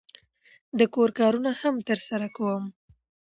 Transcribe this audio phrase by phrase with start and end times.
[0.79, 2.63] د کور کارونه هم ترسره کوم.